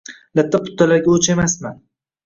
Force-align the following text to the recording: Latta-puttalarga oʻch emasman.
Latta-puttalarga 0.39 1.15
oʻch 1.19 1.33
emasman. 1.37 1.81